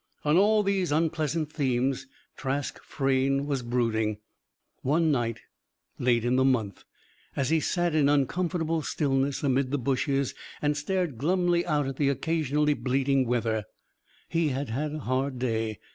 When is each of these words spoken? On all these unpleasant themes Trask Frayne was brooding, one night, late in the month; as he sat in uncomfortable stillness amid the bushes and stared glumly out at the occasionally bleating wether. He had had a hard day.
On 0.25 0.35
all 0.35 0.63
these 0.63 0.91
unpleasant 0.91 1.51
themes 1.53 2.07
Trask 2.35 2.81
Frayne 2.81 3.45
was 3.45 3.61
brooding, 3.61 4.17
one 4.81 5.11
night, 5.11 5.41
late 5.99 6.25
in 6.25 6.37
the 6.37 6.43
month; 6.43 6.85
as 7.35 7.51
he 7.51 7.59
sat 7.59 7.93
in 7.93 8.09
uncomfortable 8.09 8.81
stillness 8.81 9.43
amid 9.43 9.69
the 9.69 9.77
bushes 9.77 10.33
and 10.59 10.75
stared 10.75 11.19
glumly 11.19 11.63
out 11.67 11.85
at 11.85 11.97
the 11.97 12.09
occasionally 12.09 12.73
bleating 12.73 13.27
wether. 13.27 13.65
He 14.27 14.47
had 14.47 14.69
had 14.69 14.95
a 14.95 14.99
hard 15.01 15.37
day. 15.37 15.77